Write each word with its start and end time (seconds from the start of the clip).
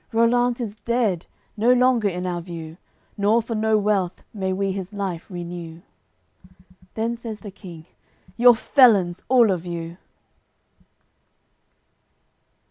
Rollant 0.11 0.59
is 0.59 0.77
dead, 0.77 1.27
no 1.55 1.71
longer 1.71 2.09
in 2.09 2.25
our 2.25 2.41
view, 2.41 2.77
Nor 3.17 3.39
for 3.39 3.53
no 3.53 3.77
wealth 3.77 4.23
may 4.33 4.51
we 4.51 4.71
his 4.71 4.93
life 4.93 5.29
renew." 5.29 5.83
Then 6.95 7.15
says 7.15 7.41
the 7.41 7.51
King: 7.51 7.85
"You're 8.35 8.55
felons 8.55 9.23
all 9.29 9.51
of 9.51 9.63
you!" 9.63 9.97